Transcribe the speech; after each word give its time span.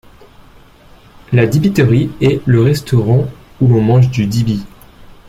La 1.31 1.45
dibiterie 1.45 2.09
est 2.21 2.41
le 2.47 2.63
restaurant 2.63 3.27
où 3.61 3.67
l'on 3.67 3.81
mange 3.83 4.09
du 4.09 4.25
dibi. 4.25 4.65